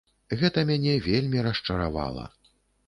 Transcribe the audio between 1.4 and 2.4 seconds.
расчаравала.